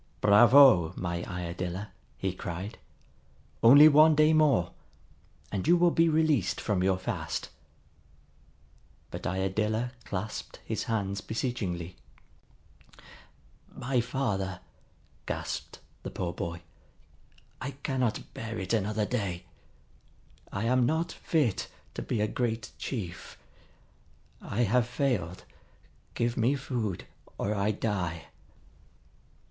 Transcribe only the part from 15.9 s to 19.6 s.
the poor boy. "I cannot bear it another day.